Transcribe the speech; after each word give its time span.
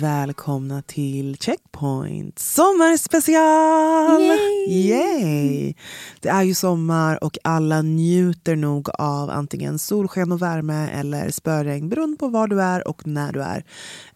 Välkomna 0.00 0.82
till 0.82 1.36
Checkpoint 1.36 2.38
sommarspecial! 2.38 4.22
Yay! 4.22 4.88
Yay! 4.88 5.74
Det 6.20 6.28
är 6.28 6.42
ju 6.42 6.54
sommar 6.54 7.24
och 7.24 7.38
alla 7.44 7.82
njuter 7.82 8.56
nog 8.56 8.88
av 8.90 9.30
antingen 9.30 9.78
solsken 9.78 10.32
och 10.32 10.42
värme 10.42 10.90
eller 10.90 11.30
spöregn 11.30 11.88
beroende 11.88 12.16
på 12.16 12.28
var 12.28 12.48
du 12.48 12.62
är 12.62 12.88
och 12.88 13.06
när 13.06 13.32
du 13.32 13.42
är. 13.42 13.64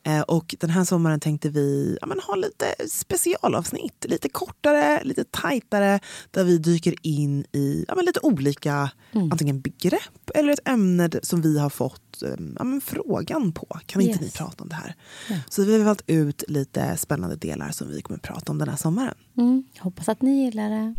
Eh, 0.02 0.20
och 0.20 0.54
den 0.60 0.70
här 0.70 0.84
sommaren 0.84 1.20
tänkte 1.20 1.48
vi 1.48 1.98
ja, 2.00 2.06
men, 2.06 2.20
ha 2.20 2.34
lite 2.34 2.66
specialavsnitt, 2.88 4.06
lite 4.08 4.28
kortare, 4.28 5.04
lite 5.04 5.24
tajtare 5.24 6.00
där 6.30 6.44
vi 6.44 6.58
dyker 6.58 6.94
in 7.02 7.44
i 7.52 7.84
ja, 7.88 7.94
men, 7.94 8.04
lite 8.04 8.20
olika 8.22 8.90
antingen 9.12 9.60
begrepp 9.60 10.30
eller 10.34 10.52
ett 10.52 10.68
ämne 10.68 11.10
som 11.22 11.42
vi 11.42 11.58
har 11.58 11.70
fått 11.70 12.09
ja, 12.58 12.64
men, 12.64 12.80
frågan 12.80 13.52
på. 13.52 13.66
Kan 13.86 14.02
inte 14.02 14.12
Yes. 14.12 14.20
ni 14.20 14.38
prata 14.38 14.62
om 14.62 14.68
det 14.68 14.74
här? 14.74 14.94
Så 15.48 15.64
vi 15.64 15.78
har 15.78 15.84
valt 15.84 16.02
ut 16.06 16.44
lite 16.48 16.96
spännande 16.96 17.36
delar 17.36 17.70
som 17.70 17.88
vi 17.88 18.02
kommer 18.02 18.18
prata 18.20 18.52
om 18.52 18.58
den 18.58 18.68
här 18.68 18.76
sommaren. 18.76 19.14
Mm, 19.38 19.64
hoppas 19.78 20.08
att 20.08 20.22
ni 20.22 20.44
gillar 20.44 20.70
det. 20.70 20.94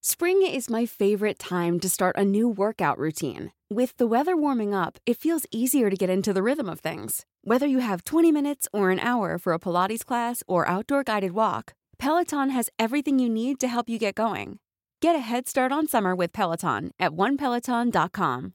Spring 0.00 0.42
is 0.54 0.70
my 0.70 0.86
favorite 0.86 1.38
time 1.38 1.78
to 1.80 1.88
start 1.88 2.16
a 2.18 2.24
new 2.24 2.48
workout 2.48 2.98
routine. 2.98 3.50
With 3.70 3.96
the 3.98 4.06
weather 4.06 4.36
warming 4.36 4.74
up, 4.74 4.98
it 5.06 5.18
feels 5.18 5.46
easier 5.50 5.90
to 5.90 5.96
get 5.96 6.10
into 6.10 6.32
the 6.32 6.42
rhythm 6.42 6.68
of 6.68 6.80
things. 6.80 7.26
Whether 7.44 7.66
you 7.66 7.80
have 7.80 8.04
20 8.04 8.32
minutes 8.32 8.68
or 8.72 8.90
an 8.90 9.00
hour 9.00 9.38
for 9.38 9.52
a 9.52 9.58
Pilates 9.58 10.04
class 10.04 10.42
or 10.48 10.66
outdoor 10.66 11.04
guided 11.04 11.32
walk, 11.32 11.74
Peloton 11.98 12.50
has 12.50 12.70
everything 12.78 13.18
you 13.18 13.28
need 13.28 13.60
to 13.60 13.68
help 13.68 13.88
you 13.88 13.98
get 13.98 14.14
going. 14.14 14.58
Get 15.00 15.14
a 15.14 15.20
head 15.20 15.46
start 15.46 15.70
on 15.70 15.86
summer 15.86 16.16
with 16.16 16.32
Peloton 16.32 16.90
at 16.98 17.12
onepeloton.com. 17.12 18.54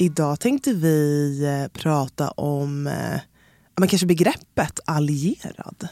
Idag 0.00 0.40
tänkte 0.40 0.72
vi 0.72 1.44
eh, 1.44 1.80
prata 1.80 2.30
om 2.30 2.86
eh, 2.86 3.20
men 3.76 3.88
kanske 3.88 4.06
begreppet 4.06 4.80
allierad. 4.84 5.88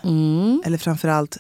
Eller 0.65 0.79
framförallt, 0.79 1.37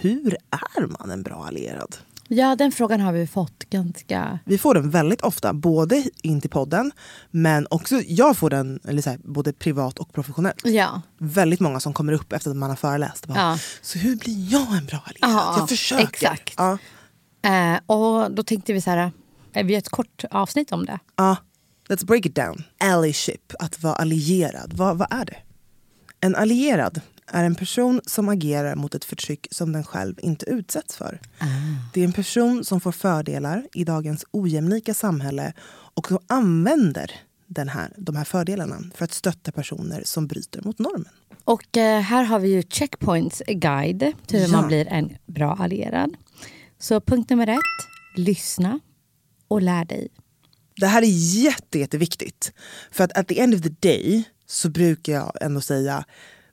hur 0.00 0.36
är 0.50 0.86
man 0.86 1.10
en 1.10 1.22
bra 1.22 1.44
allierad? 1.46 1.96
Ja, 2.28 2.56
den 2.56 2.72
frågan 2.72 3.00
har 3.00 3.12
vi 3.12 3.26
fått 3.26 3.64
ganska... 3.70 4.38
Vi 4.44 4.58
får 4.58 4.74
den 4.74 4.90
väldigt 4.90 5.20
ofta, 5.22 5.52
både 5.52 6.04
in 6.22 6.40
till 6.40 6.50
podden 6.50 6.92
men 7.30 7.66
också 7.70 8.00
jag 8.06 8.36
får 8.36 8.50
den 8.50 8.80
eller 8.84 9.02
så 9.02 9.10
här, 9.10 9.18
både 9.24 9.52
privat 9.52 9.98
och 9.98 10.12
professionellt. 10.12 10.60
Ja, 10.64 11.02
Väldigt 11.18 11.60
många 11.60 11.80
som 11.80 11.92
kommer 11.92 12.12
upp 12.12 12.32
efter 12.32 12.50
att 12.50 12.56
man 12.56 12.70
har 12.70 12.76
föreläst. 12.76 13.26
Bara, 13.26 13.38
Ja. 13.38 13.58
Så 13.82 13.98
hur 13.98 14.16
blir 14.16 14.52
jag 14.52 14.76
en 14.76 14.86
bra 14.86 14.98
allierad? 15.04 15.44
Ja, 15.46 15.54
jag 15.58 15.68
försöker. 15.68 16.04
exakt. 16.04 16.54
Ja, 16.56 16.78
eh, 17.50 17.80
och 17.86 18.32
då 18.32 18.42
tänkte 18.42 18.72
vi 18.72 18.80
så 18.80 18.90
här, 18.90 19.10
eh, 19.52 19.64
vi 19.66 19.72
gör 19.72 19.78
ett 19.78 19.88
kort 19.88 20.24
avsnitt 20.30 20.72
om 20.72 20.86
det. 20.86 20.98
ja. 21.16 21.36
Let's 21.92 22.04
break 22.06 22.26
it 22.26 22.34
down. 22.34 22.64
Allyship, 22.80 23.52
att 23.58 23.82
vara 23.82 23.94
allierad. 23.94 24.72
Vad, 24.72 24.98
vad 24.98 25.12
är 25.12 25.24
det? 25.24 25.36
En 26.20 26.34
allierad 26.36 27.00
är 27.26 27.44
en 27.44 27.54
person 27.54 28.00
som 28.06 28.28
agerar 28.28 28.74
mot 28.74 28.94
ett 28.94 29.04
förtryck 29.04 29.46
som 29.50 29.72
den 29.72 29.84
själv 29.84 30.18
inte 30.22 30.46
utsätts 30.50 30.96
för. 30.96 31.20
Det 31.94 32.00
är 32.00 32.04
en 32.04 32.12
person 32.12 32.64
som 32.64 32.80
får 32.80 32.92
fördelar 32.92 33.66
i 33.74 33.84
dagens 33.84 34.24
ojämlika 34.30 34.94
samhälle 34.94 35.52
och 35.94 36.08
som 36.08 36.18
använder 36.26 37.10
den 37.46 37.68
här, 37.68 37.92
de 37.96 38.16
här 38.16 38.24
fördelarna 38.24 38.82
för 38.94 39.04
att 39.04 39.12
stötta 39.12 39.52
personer 39.52 40.02
som 40.04 40.26
bryter 40.26 40.62
mot 40.62 40.78
normen. 40.78 41.08
Och 41.44 41.76
eh, 41.76 42.00
här 42.00 42.22
har 42.24 42.38
vi 42.38 42.48
ju 42.48 42.62
Checkpoints 42.62 43.42
guide 43.48 44.12
till 44.26 44.38
hur 44.40 44.46
Ja. 44.46 44.52
man 44.52 44.66
blir 44.68 44.86
en 44.88 45.16
bra 45.26 45.56
allierad. 45.60 46.14
Så 46.78 47.00
punkt 47.00 47.30
nummer 47.30 47.46
ett, 47.46 47.58
lyssna 48.16 48.80
och 49.48 49.62
lär 49.62 49.84
dig. 49.84 50.08
Det 50.76 50.86
här 50.86 51.02
är 51.02 51.42
jätte, 51.44 51.78
jätteviktigt. 51.78 52.52
För 52.90 53.04
att 53.04 53.18
at 53.18 53.28
the 53.28 53.40
end 53.40 53.54
of 53.54 53.62
the 53.62 53.88
day 53.88 54.24
så 54.46 54.68
brukar 54.68 55.12
jag 55.12 55.32
ändå 55.40 55.60
säga 55.60 56.04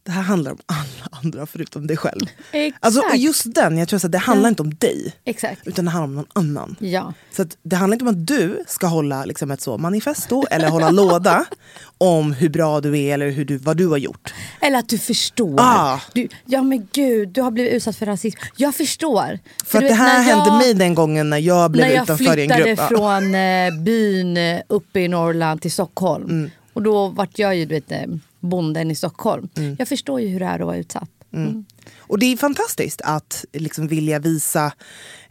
det 0.09 0.13
här 0.13 0.21
handlar 0.21 0.51
om 0.51 0.57
alla 0.65 1.19
andra 1.23 1.45
förutom 1.45 1.87
dig 1.87 1.97
själv. 1.97 2.25
Exakt. 2.51 2.85
Alltså, 2.85 3.01
och 3.01 3.15
just 3.17 3.53
den, 3.55 3.77
jag 3.77 3.87
tror 3.87 4.05
att 4.05 4.11
det 4.11 4.17
handlar 4.17 4.49
inte 4.49 4.61
om 4.61 4.75
dig. 4.75 5.13
Exakt. 5.25 5.67
Utan 5.67 5.85
det 5.85 5.91
handlar 5.91 6.05
om 6.07 6.15
någon 6.15 6.25
annan. 6.33 6.75
Ja. 6.79 7.13
Så 7.31 7.45
det 7.63 7.75
handlar 7.75 7.95
inte 7.95 8.05
om 8.05 8.09
att 8.09 8.27
du 8.27 8.63
ska 8.67 8.87
hålla 8.87 9.25
liksom 9.25 9.51
ett 9.51 9.61
så 9.61 9.77
manifesto 9.77 10.43
eller 10.51 10.69
hålla 10.69 10.89
låda 10.89 11.45
om 11.97 12.33
hur 12.33 12.49
bra 12.49 12.81
du 12.81 12.99
är 12.99 13.13
eller 13.13 13.29
hur 13.29 13.45
du, 13.45 13.57
vad 13.57 13.77
du 13.77 13.87
har 13.87 13.97
gjort. 13.97 14.33
Eller 14.61 14.79
att 14.79 14.89
du 14.89 14.97
förstår. 14.97 15.55
Ah. 15.59 15.99
Du, 16.13 16.27
ja 16.45 16.61
men 16.63 16.87
gud, 16.91 17.29
du 17.29 17.41
har 17.41 17.51
blivit 17.51 17.73
utsatt 17.73 17.95
för 17.95 18.05
rasism. 18.05 18.39
Jag 18.55 18.75
förstår. 18.75 19.39
För 19.65 19.77
att 19.77 19.81
du 19.81 19.87
det 19.87 19.93
vet, 19.93 19.97
här 19.97 20.17
när 20.17 20.23
hände 20.23 20.45
jag- 20.49 20.57
mig 20.57 20.73
den 20.73 20.95
gången 20.95 21.29
när 21.29 21.37
jag 21.37 21.71
blev 21.71 21.87
när 21.87 21.93
jag 21.93 22.03
utanför 22.03 22.23
i 22.23 22.27
en 22.27 22.33
flyttade 22.49 22.63
grupp. 22.63 22.79
Ja. 22.79 22.87
från 22.87 23.35
eh, 23.35 23.83
byn 23.83 24.37
eh, 24.37 24.59
uppe 24.67 24.99
i 24.99 25.07
Norrland 25.07 25.61
till 25.61 25.71
Stockholm. 25.71 26.29
Mm. 26.29 26.51
Och 26.73 26.81
då 26.83 27.07
vart 27.07 27.39
jag 27.39 27.55
ju 27.55 27.65
du 27.65 27.75
vet, 27.75 27.91
eh, 27.91 27.99
bonden 28.39 28.91
i 28.91 28.95
Stockholm. 28.95 29.49
Mm. 29.57 29.75
Jag 29.79 29.87
förstår 29.87 30.21
ju 30.21 30.27
hur 30.27 30.39
det 30.39 30.45
är 30.45 30.59
att 30.59 30.65
vara 30.65 30.77
utsatt. 30.77 31.09
Mm. 31.33 31.65
Och 31.97 32.19
det 32.19 32.25
är 32.25 32.37
fantastiskt 32.37 33.01
att 33.03 33.45
liksom 33.53 33.87
vilja 33.87 34.19
visa, 34.19 34.73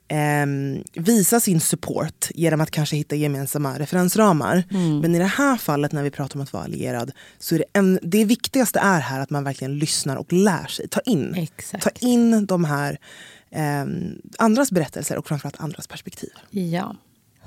ehm, 0.09 0.83
visa 0.93 1.41
sin 1.41 1.61
support 1.61 2.29
genom 2.35 2.61
att 2.61 2.71
kanske 2.71 2.97
hitta 2.97 3.17
gemensamma 3.17 3.79
referensramar. 3.79 4.65
Mm. 4.71 4.99
Men 5.01 5.15
i 5.15 5.19
det 5.19 5.25
här 5.25 5.57
fallet 5.57 5.93
när 5.93 6.03
vi 6.03 6.11
pratar 6.11 6.37
om 6.37 6.43
att 6.43 6.53
vara 6.53 6.65
allierad 6.65 7.13
så 7.39 7.55
är 7.55 7.59
det, 7.59 7.65
en, 7.73 7.99
det 8.03 8.25
viktigaste 8.25 8.79
är 8.79 9.01
här 9.01 9.21
att 9.21 9.31
man 9.31 9.45
verkligen 9.45 9.79
lyssnar 9.79 10.17
och 10.17 10.33
lär 10.33 10.67
sig. 10.67 10.89
Ta 10.89 11.01
in, 11.01 11.35
Exakt. 11.35 11.85
ta 11.85 11.91
in 12.07 12.47
de 12.47 12.65
här 12.65 12.99
ehm, 13.51 14.23
andras 14.39 14.73
berättelser 14.73 15.19
och 15.19 15.29
framförallt 15.29 15.61
andras 15.61 15.87
perspektiv. 15.87 16.31
Ja, 16.51 16.97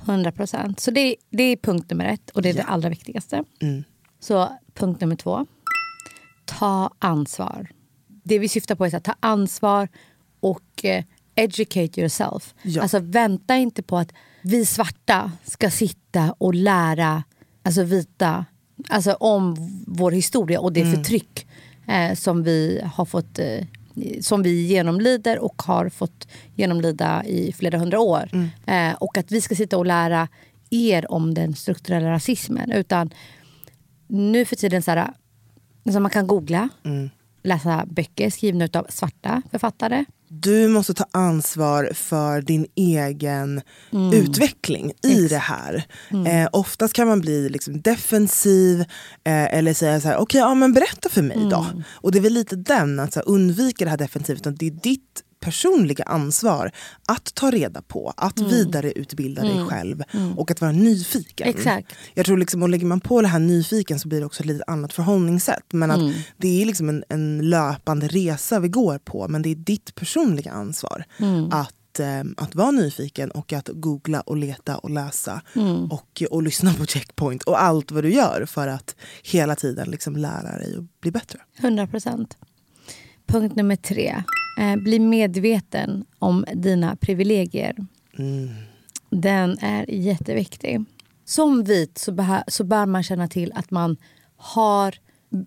100 0.04 0.32
procent. 0.32 0.80
Så 0.80 0.90
det, 0.90 1.16
det 1.30 1.42
är 1.42 1.56
punkt 1.56 1.90
nummer 1.90 2.04
ett 2.04 2.30
och 2.30 2.42
det 2.42 2.48
är 2.48 2.54
det 2.54 2.62
allra 2.62 2.88
viktigaste. 2.88 3.44
Mm. 3.60 3.84
Så 4.20 4.58
punkt 4.74 5.00
nummer 5.00 5.16
två. 5.16 5.46
Ta 6.44 6.90
ansvar. 6.98 7.68
Det 8.06 8.38
vi 8.38 8.48
syftar 8.48 8.74
på 8.74 8.86
är 8.86 8.94
att 8.94 9.04
ta 9.04 9.14
ansvar 9.20 9.88
och 10.40 10.84
eh, 10.84 11.04
educate 11.34 12.00
yourself. 12.00 12.54
Ja. 12.62 12.82
Alltså 12.82 12.98
vänta 12.98 13.56
inte 13.56 13.82
på 13.82 13.98
att 13.98 14.12
vi 14.42 14.66
svarta 14.66 15.32
ska 15.44 15.70
sitta 15.70 16.34
och 16.38 16.54
lära 16.54 17.24
alltså 17.62 17.82
vita 17.82 18.44
alltså 18.88 19.12
om 19.12 19.56
vår 19.86 20.12
historia 20.12 20.60
och 20.60 20.72
det 20.72 20.96
förtryck 20.96 21.46
eh, 21.88 22.14
som 22.14 22.42
vi 22.42 22.80
har 22.94 23.04
fått 23.04 23.38
eh, 23.38 23.64
som 24.20 24.42
vi 24.42 24.66
genomlider 24.66 25.38
och 25.38 25.62
har 25.62 25.88
fått 25.88 26.28
genomlida 26.54 27.24
i 27.24 27.52
flera 27.52 27.78
hundra 27.78 28.00
år. 28.00 28.28
Eh, 28.66 28.92
och 28.92 29.18
att 29.18 29.32
vi 29.32 29.40
ska 29.40 29.54
sitta 29.54 29.78
och 29.78 29.86
lära 29.86 30.28
er 30.70 31.12
om 31.12 31.34
den 31.34 31.54
strukturella 31.54 32.10
rasismen. 32.10 32.72
Utan 32.72 33.10
nu 34.12 34.44
för 34.44 34.56
tiden 34.56 34.82
så 34.82 34.90
här, 34.90 35.10
alltså 35.86 36.00
man 36.00 36.10
kan 36.10 36.26
googla, 36.26 36.68
läsa 37.44 37.84
böcker 37.86 38.30
skrivna 38.30 38.68
av 38.72 38.86
svarta 38.88 39.42
författare. 39.50 40.04
du 40.28 40.68
måste 40.68 40.94
ta 40.94 41.04
ansvar 41.10 41.90
för 41.94 42.42
din 42.42 42.66
egen 42.74 43.60
Mm. 43.92 44.12
utveckling 44.12 44.92
i 45.02 45.28
det 45.28 45.38
här. 45.38 45.84
Eh, 46.26 46.48
oftast 46.52 46.94
kan 46.94 47.08
man 47.08 47.20
bli 47.20 47.48
liksom 47.48 47.80
defensiv 47.80 48.80
eh, 49.24 49.54
eller 49.54 49.74
säga 49.74 50.00
så 50.00 50.08
här, 50.08 50.16
okej 50.16 50.40
ja, 50.40 50.54
men 50.54 50.72
berätta 50.72 51.08
för 51.08 51.22
mig 51.22 51.36
då. 51.50 51.66
Mm. 51.70 51.82
Och 51.90 52.12
det 52.12 52.18
är 52.18 52.22
väl 52.22 52.32
lite 52.32 52.56
den, 52.56 53.00
att 53.00 53.12
så 53.12 53.20
här, 53.20 53.28
undvika 53.28 53.84
det 53.84 53.90
här 53.90 53.98
defensivt. 53.98 54.42
Det 54.44 54.66
är 54.66 54.70
ditt 54.70 55.22
personliga 55.42 56.04
ansvar 56.04 56.70
att 57.06 57.34
ta 57.34 57.50
reda 57.50 57.82
på, 57.82 58.12
att 58.16 58.38
Mm. 58.38 58.50
vidareutbilda 58.50 59.42
dig 59.42 59.66
själv 59.68 60.02
och 60.36 60.50
att 60.50 60.60
vara 60.60 60.72
nyfiken. 60.72 61.48
Exakt. 61.48 61.92
Jag 62.14 62.26
tror 62.26 62.38
liksom, 62.38 62.62
och 62.62 62.68
lägger 62.68 62.86
man 62.86 63.00
på 63.00 63.22
det 63.22 63.28
här 63.28 63.38
nyfiken 63.38 63.98
så 63.98 64.08
blir 64.08 64.20
det 64.20 64.26
också 64.26 64.40
ett 64.42 64.46
lite 64.46 64.64
annat 64.66 64.92
förhållningssätt. 64.92 65.64
Men 65.72 65.90
att 65.90 65.98
Mm. 66.00 66.12
det 66.36 66.62
är 66.62 66.66
liksom 66.66 66.88
en, 66.88 67.04
en 67.08 67.50
löpande 67.50 68.08
resa 68.08 68.60
vi 68.60 68.68
går 68.68 68.98
på 68.98 69.28
men 69.28 69.42
det 69.42 69.48
är 69.48 69.54
ditt 69.54 69.94
personliga 69.94 70.50
ansvar 70.52 71.04
Mm. 71.18 71.48
att, 71.52 72.00
eh, 72.00 72.20
att 72.36 72.54
vara 72.54 72.70
nyfiken 72.70 73.30
och 73.30 73.52
att 73.52 73.68
googla 73.72 74.20
och 74.20 74.36
leta 74.36 74.76
och 74.78 74.90
läsa 74.90 75.42
Mm. 75.56 75.84
och, 75.90 76.22
och 76.30 76.42
lyssna 76.42 76.74
på 76.74 76.86
checkpoint 76.86 77.42
och 77.42 77.62
allt 77.62 77.90
vad 77.90 78.04
du 78.04 78.12
gör 78.14 78.44
för 78.48 78.68
att 78.68 78.96
hela 79.22 79.54
tiden 79.56 79.90
liksom 79.90 80.16
lära 80.16 80.58
dig 80.58 80.76
att 80.78 81.00
bli 81.00 81.10
bättre. 81.10 81.38
100 81.58 81.86
procent. 81.86 82.36
Punkt 83.26 83.56
nummer 83.56 83.76
tre. 83.76 84.22
Eh, 84.58 84.76
bli 84.76 84.98
medveten 84.98 86.04
om 86.18 86.44
dina 86.54 86.96
privilegier. 86.96 87.76
Den 89.10 89.58
är 89.60 89.90
jätteviktig. 89.90 90.84
Som 91.24 91.64
vit 91.64 91.98
så, 91.98 92.40
så 92.48 92.64
bör 92.64 92.86
man 92.86 93.02
känna 93.02 93.28
till 93.28 93.52
att 93.54 93.70
man 93.70 93.96
har, 94.36 94.94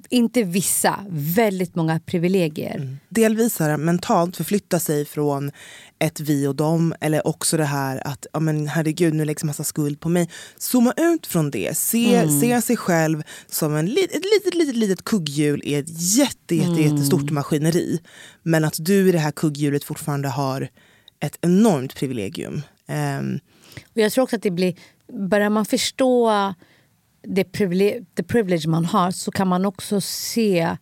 inte 0.10 0.44
vissa, 0.44 1.00
väldigt 1.10 1.76
många 1.76 2.00
privilegier. 2.00 2.98
Delvis 3.10 3.60
här, 3.60 3.78
mentalt 3.78 4.38
förflytta 4.38 4.80
sig 4.80 5.06
från 5.06 5.52
ett 6.00 6.20
vi 6.20 6.48
och 6.48 6.56
dem 6.56 6.96
eller 7.02 7.28
också 7.28 7.58
det 7.58 7.66
här 7.66 8.08
att 8.08 8.26
ja, 8.34 8.40
men 8.40 8.68
herregud 8.68 9.14
nu 9.14 9.26
läggs 9.26 9.44
massa 9.44 9.64
skuld 9.64 10.00
på 10.00 10.10
mig. 10.10 10.30
Zooma 10.58 10.94
ut 10.98 11.28
från 11.28 11.52
det. 11.52 11.78
Se, 11.78 12.30
se 12.42 12.62
sig 12.62 12.78
själv 12.78 13.24
som 13.48 13.76
en, 13.76 13.88
ett 13.88 14.26
litet, 14.26 14.56
litet, 14.56 14.76
litet 14.76 15.04
kugghjul 15.04 15.62
i 15.64 15.76
ett 15.76 16.18
jätte, 16.18 16.56
jätte, 16.56 16.82
jättestort 16.82 17.32
maskineri. 17.32 18.00
Men 18.44 18.66
att 18.66 18.76
du 18.80 19.10
i 19.10 19.12
det 19.12 19.20
här 19.20 19.32
kugghjulet 19.32 19.84
fortfarande 19.84 20.28
har 20.28 20.70
ett 21.20 21.38
enormt 21.42 21.96
privilegium. 21.96 22.62
Ehm, 22.88 23.40
Och 23.94 24.02
jag 24.02 24.12
tror 24.12 24.24
också 24.24 24.36
att 24.36 24.42
det 24.42 24.52
blir, 24.52 24.76
börjar 25.30 25.50
man 25.50 25.66
förstå 25.66 26.32
det 27.28 27.44
privilege, 27.44 28.06
the 28.16 28.24
privilege 28.24 28.70
man 28.70 28.86
har 28.86 29.12
så 29.12 29.32
kan 29.32 29.48
man 29.48 29.66
också 29.66 30.02
se, 30.02 30.78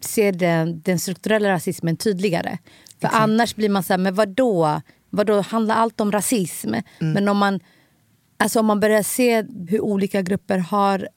se 0.00 0.30
den, 0.30 0.80
den 0.80 0.98
strukturella 0.98 1.48
rasismen 1.48 1.96
tydligare. 1.96 2.58
För 3.00 3.08
annars 3.12 3.54
blir 3.54 3.68
man 3.68 3.82
så 3.82 3.92
här, 3.92 3.98
men 3.98 4.14
vadå? 4.14 4.80
vadå? 5.10 5.40
Handlar 5.40 5.74
allt 5.74 6.00
om 6.00 6.12
rasism? 6.12 6.74
Men 6.98 7.28
om 7.28 7.36
man, 7.36 7.60
alltså 8.36 8.60
om 8.60 8.66
man 8.66 8.80
börjar 8.80 9.02
se 9.02 9.44
hur 9.68 9.80
olika 9.80 10.22
grupper 10.22 10.58
har 10.58 11.08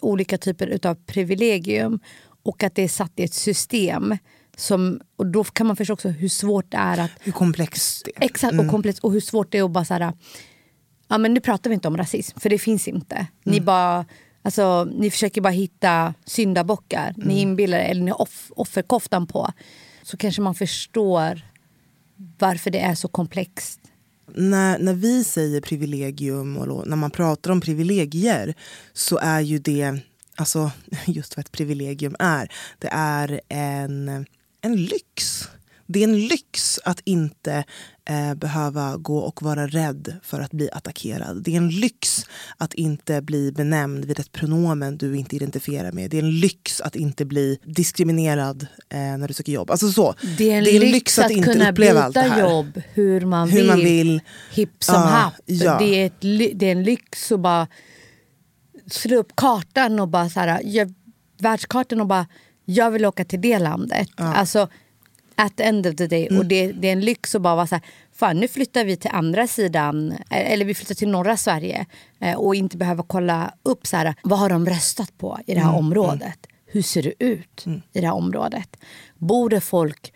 olika 0.00 0.38
typer 0.38 0.86
av 0.86 0.94
privilegium 0.94 2.00
och 2.42 2.62
att 2.62 2.74
det 2.74 2.82
är 2.82 2.88
satt 2.88 3.12
i 3.16 3.24
ett 3.24 3.34
system 3.34 4.16
som, 4.56 5.00
och 5.16 5.26
då 5.26 5.44
kan 5.44 5.66
man 5.66 5.76
förstå 5.76 5.92
också 5.92 6.08
hur 6.08 6.28
svårt 6.28 6.70
det 6.70 6.76
är 6.76 6.98
att 6.98 7.10
hur 7.20 7.32
komplext 7.32 8.04
det 8.04 8.16
är. 8.16 8.24
Exakt, 8.24 8.58
och 8.58 8.68
komplext. 8.68 9.04
Och 9.04 9.12
hur 9.12 9.20
svårt 9.20 9.52
det 9.52 9.58
är 9.58 9.64
att 9.64 9.70
bara 9.70 9.84
så 9.84 9.94
här, 9.94 10.12
ja 11.08 11.18
men 11.18 11.34
nu 11.34 11.40
pratar 11.40 11.70
vi 11.70 11.74
inte 11.74 11.88
om 11.88 11.96
rasism, 11.96 12.40
för 12.40 12.50
det 12.50 12.58
finns 12.58 12.88
inte. 12.88 13.26
Ni 13.44 13.60
bara, 13.60 14.06
alltså 14.42 14.84
ni 14.84 15.10
försöker 15.10 15.40
bara 15.40 15.50
hitta 15.50 16.14
syndabockar. 16.24 17.14
Ni 17.16 17.40
inbillar 17.40 17.78
er, 17.78 17.90
eller 17.90 18.02
ni 18.02 18.10
har 18.10 18.22
off, 18.22 18.52
offerkoftan 18.56 19.26
på. 19.26 19.52
Så 20.02 20.16
kanske 20.16 20.42
man 20.42 20.54
förstår 20.54 21.42
varför 22.38 22.70
det 22.70 22.80
är 22.80 22.94
så 22.94 23.08
komplext. 23.08 23.80
när, 24.34 24.78
när 24.78 24.94
vi 24.94 25.24
säger 25.24 25.60
privilegium 25.60 26.56
och 26.56 26.88
när 26.88 26.96
man 26.96 27.10
pratar 27.10 27.50
om 27.50 27.60
privilegier 27.60 28.54
så 28.92 29.18
är 29.18 29.40
ju 29.40 29.58
det, 29.58 29.98
alltså 30.36 30.70
just 31.06 31.36
vad 31.36 31.44
ett 31.46 31.52
privilegium 31.52 32.16
är, 32.18 32.52
det 32.78 32.88
är 32.92 33.40
en, 33.48 34.26
en 34.60 34.76
lyx. 34.76 35.48
Det 35.90 35.98
är 36.00 36.04
en 36.04 36.26
lyx 36.26 36.80
att 36.84 37.00
inte 37.04 37.64
eh, 38.08 38.34
behöva 38.34 38.96
gå 38.96 39.18
och 39.18 39.42
vara 39.42 39.66
rädd 39.66 40.16
för 40.22 40.40
att 40.40 40.50
bli 40.50 40.70
attackerad. 40.72 41.42
Det 41.42 41.52
är 41.52 41.56
en 41.56 41.68
lyx 41.68 42.24
att 42.56 42.74
inte 42.74 43.22
bli 43.22 43.52
benämnd 43.52 44.04
vid 44.04 44.18
ett 44.20 44.32
pronomen 44.32 44.98
du 44.98 45.16
inte 45.16 45.36
identifierar 45.36 45.92
med. 45.92 46.10
Det 46.10 46.18
är 46.18 46.22
en 46.22 46.40
lyx 46.40 46.80
att 46.80 46.96
inte 46.96 47.24
bli 47.24 47.58
diskriminerad 47.64 48.66
eh, 48.88 48.98
när 48.98 49.28
du 49.28 49.34
söker 49.34 49.52
jobb. 49.52 49.70
Alltså 49.70 49.92
så. 49.92 50.14
Det 50.38 50.50
är 50.52 50.58
en, 50.58 50.64
lyx, 50.64 51.18
att, 51.18 51.44
kunna 51.44 51.70
uppleva 51.70 52.02
allt 52.02 52.14
det 52.14 52.20
här. 52.20 52.40
jobb 52.50 52.82
hur 52.94 53.20
man 53.20 53.48
Hur 53.50 53.58
vill. 53.58 53.66
man 53.66 53.78
vill. 53.78 54.20
Hipp 54.52 54.84
som 54.84 54.94
Ja, 54.94 55.00
happ. 55.00 55.34
ja. 55.46 55.78
Det, 55.78 55.84
är 56.02 56.06
ett, 56.06 56.20
det 56.58 56.66
är 56.66 56.72
en 56.72 56.82
lyx 56.82 57.32
att 57.32 57.40
bara 57.40 57.66
slå 58.86 59.16
upp 59.16 59.32
kartan 59.36 60.00
och 60.00 60.08
bara 60.08 60.28
så 60.30 60.40
här, 60.40 60.60
världskartan 61.40 62.00
och 62.00 62.06
bara 62.06 62.26
jag 62.64 62.90
vill 62.90 63.04
åka 63.06 63.24
till 63.24 63.40
det 63.40 63.58
landet. 63.58 64.08
Alltså 64.16 64.68
at 65.38 65.56
the 65.56 65.62
end 65.62 65.86
of 65.86 65.96
the 65.96 66.06
day. 66.06 66.26
Mm. 66.26 66.38
Och 66.38 66.46
det, 66.46 66.72
det 66.72 66.88
är 66.88 66.92
en 66.92 67.00
lyx 67.00 67.34
att 67.34 67.42
bara 67.42 67.56
vara 67.56 67.66
så 67.66 67.74
här, 67.74 67.84
fan 68.12 68.36
nu 68.36 68.48
flyttar 68.48 68.84
vi 68.84 68.96
till 68.96 69.10
andra 69.10 69.46
sidan, 69.46 70.12
eh, 70.12 70.52
eller 70.52 70.64
vi 70.64 70.74
flyttar 70.74 70.94
till 70.94 71.08
norra 71.08 71.36
Sverige 71.36 71.86
eh, 72.20 72.34
och 72.34 72.54
inte 72.54 72.76
behöva 72.76 73.02
kolla 73.02 73.54
upp 73.62 73.86
så 73.86 73.96
här, 73.96 74.14
vad 74.22 74.38
har 74.38 74.48
de 74.48 74.66
röstat 74.66 75.18
på 75.18 75.38
i 75.46 75.54
det 75.54 75.60
Mm, 75.60 75.72
här 75.72 75.78
området. 75.78 76.46
Hur 76.66 76.82
ser 76.82 77.02
det 77.02 77.24
ut 77.24 77.66
i 77.92 78.00
det 78.00 78.06
här 78.06 78.14
området? 78.14 78.76
Bor 79.18 79.50
det 79.50 79.60
folk 79.60 80.12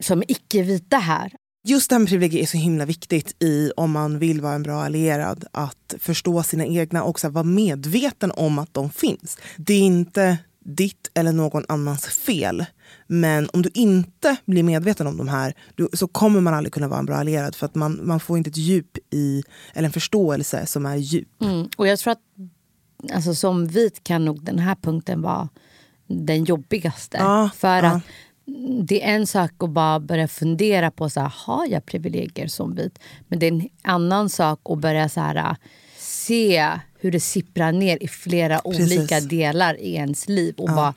som 0.00 0.18
är 0.18 0.30
icke-vita 0.30 0.96
här? 0.96 1.32
Just 1.64 1.90
det 1.90 1.94
här 1.94 2.00
med 2.00 2.08
privilegier 2.08 2.42
är 2.42 2.46
så 2.46 2.56
himla 2.56 2.84
viktigt 2.84 3.42
i 3.42 3.70
om 3.76 3.90
man 3.90 4.18
vill 4.18 4.40
vara 4.40 4.54
en 4.54 4.62
bra 4.62 4.82
allierad. 4.82 5.44
Att 5.52 5.94
förstå 5.98 6.42
sina 6.42 6.66
egna 6.66 7.02
och 7.02 7.22
här, 7.22 7.30
vara 7.30 7.44
medveten 7.44 8.32
om 8.36 8.58
att 8.58 8.74
de 8.74 8.90
finns. 8.90 9.38
Det 9.56 9.74
är 9.74 9.80
inte 9.80 10.38
ditt 10.64 11.10
eller 11.14 11.32
någon 11.32 11.64
annans 11.68 12.06
fel. 12.06 12.64
Men 13.06 13.48
om 13.52 13.62
du 13.62 13.70
inte 13.74 14.36
blir 14.44 14.62
medveten 14.62 15.06
om 15.06 15.16
de 15.16 15.28
här 15.28 15.54
du, 15.74 15.88
så 15.92 16.08
kommer 16.08 16.40
man 16.40 16.54
aldrig 16.54 16.72
kunna 16.72 16.88
vara 16.88 16.98
en 16.98 17.06
bra 17.06 17.16
allierad. 17.16 17.54
För 17.54 17.66
att 17.66 17.74
man, 17.74 18.00
man 18.02 18.20
får 18.20 18.38
inte 18.38 18.50
ett 18.50 18.56
djup 18.56 18.98
i, 19.10 19.42
eller 19.74 19.86
en 19.86 19.92
förståelse 19.92 20.66
som 20.66 20.86
är 20.86 20.96
djup. 20.96 21.42
Mm. 21.42 21.68
Och 21.76 21.86
jag 21.86 21.98
tror 21.98 22.12
att 22.12 22.20
alltså, 23.14 23.34
som 23.34 23.66
vit 23.66 24.04
kan 24.04 24.24
nog 24.24 24.44
den 24.44 24.58
här 24.58 24.74
punkten 24.74 25.22
vara 25.22 25.48
den 26.06 26.44
jobbigaste. 26.44 27.16
Ja, 27.16 27.50
För 27.56 27.82
ja. 27.82 27.86
att 27.86 28.02
det 28.84 29.04
är 29.04 29.14
en 29.14 29.26
sak 29.26 29.50
att 29.58 29.70
bara 29.70 30.00
börja 30.00 30.28
fundera 30.28 30.90
på 30.90 31.10
så 31.10 31.20
här, 31.20 31.32
har 31.36 31.66
jag 31.66 31.86
privilegier 31.86 32.46
som 32.46 32.74
vit? 32.74 32.98
Men 33.28 33.38
det 33.38 33.46
är 33.46 33.52
en 33.52 33.68
annan 33.82 34.28
sak 34.28 34.60
att 34.64 34.78
börja 34.78 35.08
så 35.08 35.20
här, 35.20 35.56
se 35.98 36.70
hur 36.98 37.10
det 37.10 37.20
sipprar 37.20 37.72
ner 37.72 38.02
i 38.02 38.08
flera 38.08 38.58
Precis. 38.58 38.98
olika 38.98 39.20
delar 39.20 39.80
i 39.80 39.94
ens 39.94 40.28
liv. 40.28 40.54
Och 40.58 40.68
bara, 40.68 40.94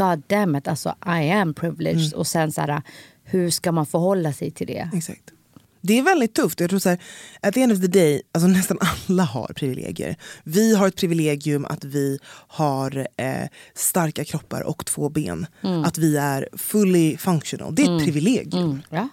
God 0.00 0.22
damn 0.26 0.56
it, 0.56 0.68
alltså 0.68 0.94
I 1.06 1.30
am 1.30 1.54
privileged. 1.54 2.06
Mm. 2.06 2.18
Och 2.18 2.26
sen 2.26 2.52
så 2.52 2.60
här, 2.60 2.82
hur 3.24 3.50
ska 3.50 3.72
man 3.72 3.86
förhålla 3.86 4.32
sig 4.32 4.50
till 4.50 4.66
det? 4.66 4.90
Exakt. 4.92 5.30
Det 5.82 5.98
är 5.98 6.02
väldigt 6.02 6.34
tufft. 6.34 6.60
Jag 6.60 6.70
tror 6.70 6.78
så 6.78 6.88
här, 6.88 6.98
at 7.40 7.54
the 7.54 7.62
end 7.62 7.72
of 7.72 7.80
the 7.80 7.86
day, 7.86 8.22
alltså 8.32 8.48
nästan 8.58 8.78
alla 8.80 9.22
har 9.22 9.52
privilegier. 9.56 10.16
Vi 10.44 10.74
har 10.74 10.88
ett 10.88 10.96
privilegium 10.96 11.64
att 11.64 11.84
vi 11.84 12.18
har 12.48 13.08
eh, 13.16 13.48
starka 13.74 14.24
kroppar 14.24 14.60
och 14.60 14.86
två 14.86 15.08
ben. 15.08 15.46
Att 15.84 15.98
vi 15.98 16.16
är 16.16 16.48
fully 16.52 17.16
functional. 17.16 17.74
Det 17.74 17.82
är 17.82 17.96
ett 17.96 18.04
privilegium. 18.04 18.64
Mm, 18.64 18.82
ja. 18.90 19.08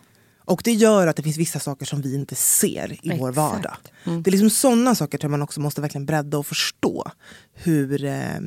Och 0.46 0.62
det 0.64 0.74
gör 0.74 1.08
att 1.08 1.16
det 1.16 1.24
finns 1.24 1.38
vissa 1.38 1.60
saker 1.60 1.86
som 1.86 2.02
vi 2.02 2.16
inte 2.16 2.36
ser 2.36 2.94
i 3.06 3.10
vår 3.10 3.14
Exakt. 3.14 3.22
Mm. 3.22 3.34
vardag. 3.34 3.78
Det 4.04 4.30
är 4.30 4.32
liksom 4.32 4.50
sådana 4.50 4.96
saker 4.96 5.18
som 5.18 5.32
man 5.32 5.42
också 5.42 5.60
måste 5.60 5.82
verkligen 5.82 6.06
bredda 6.06 6.38
och 6.38 6.48
förstå. 6.48 7.12
Hur, 7.54 8.06
eh, 8.06 8.40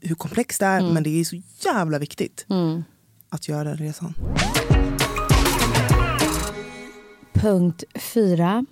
hur 0.00 0.14
komplext 0.14 0.60
det 0.60 0.66
är, 0.66 0.80
Mm. 0.80 0.94
men 0.94 1.02
det 1.02 1.20
är 1.20 1.24
så 1.24 1.36
jävla 1.64 1.98
viktigt 1.98 2.46
att 3.30 3.48
göra 3.48 3.64
den 3.64 3.76
resan. 3.76 4.14
Punkt 7.34 7.84
fyra. 8.14 8.66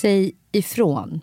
Säg 0.00 0.32
ifrån. 0.52 1.20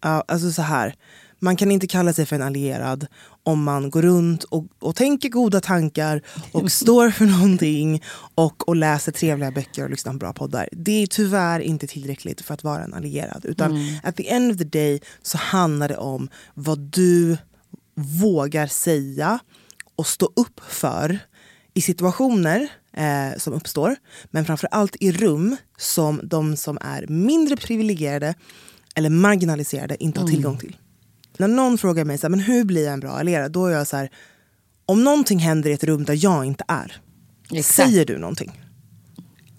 Ja, 0.00 0.24
alltså 0.28 0.52
så 0.52 0.62
här. 0.62 0.94
Man 1.42 1.56
kan 1.56 1.70
inte 1.70 1.86
kalla 1.86 2.12
sig 2.12 2.26
för 2.26 2.36
en 2.36 2.42
allierad 2.42 3.06
om 3.42 3.62
man 3.62 3.90
går 3.90 4.02
runt 4.02 4.44
och, 4.44 4.66
och 4.78 4.96
tänker 4.96 5.28
goda 5.28 5.60
tankar 5.60 6.22
och 6.52 6.72
står 6.72 7.10
för 7.10 7.24
någonting 7.26 8.02
och, 8.34 8.68
och 8.68 8.76
läser 8.76 9.12
trevliga 9.12 9.50
böcker 9.50 9.84
och 9.84 9.90
lyssnar 9.90 10.12
på 10.12 10.18
bra 10.18 10.32
poddar. 10.32 10.68
Det 10.72 11.02
är 11.02 11.06
tyvärr 11.06 11.60
inte 11.60 11.86
tillräckligt 11.86 12.40
för 12.40 12.54
att 12.54 12.64
vara 12.64 12.84
en 12.84 12.94
allierad. 12.94 13.44
Utan 13.44 13.78
at 14.02 14.16
the 14.16 14.30
end 14.30 14.52
of 14.52 14.58
the 14.58 14.64
day 14.64 15.00
så 15.22 15.38
handlar 15.38 15.88
det 15.88 15.96
om 15.96 16.28
vad 16.54 16.78
du 16.78 17.36
vågar 18.02 18.66
säga 18.66 19.38
och 19.96 20.06
stå 20.06 20.32
upp 20.36 20.60
för 20.68 21.18
i 21.74 21.80
situationer 21.80 22.68
eh, 22.92 23.38
som 23.38 23.52
uppstår. 23.52 23.96
Men 24.30 24.44
framför 24.44 24.68
allt 24.70 24.96
i 25.00 25.12
rum 25.12 25.56
som 25.78 26.20
de 26.22 26.56
som 26.56 26.78
är 26.80 27.06
mindre 27.06 27.56
privilegierade 27.56 28.34
eller 28.94 29.10
marginaliserade 29.10 30.04
inte 30.04 30.20
har 30.20 30.28
tillgång 30.28 30.58
till. 30.58 30.76
När 31.38 31.48
någon 31.48 31.78
frågar 31.78 32.04
mig 32.04 32.18
så 32.18 32.26
här, 32.26 32.30
men 32.30 32.40
hur 32.40 32.64
blir 32.64 32.84
jag 32.84 32.92
en 32.92 33.00
bra 33.00 33.10
allierad, 33.10 33.52
då 33.52 33.66
är 33.66 33.72
jag 33.72 33.86
så 33.86 33.96
här, 33.96 34.10
om 34.86 35.04
någonting 35.04 35.38
händer 35.38 35.70
i 35.70 35.72
ett 35.72 35.84
rum 35.84 36.04
där 36.04 36.24
jag 36.24 36.44
inte 36.44 36.64
är, 36.68 36.96
Exakt. 37.52 37.76
säger 37.76 38.04
du 38.04 38.18
någonting? 38.18 38.60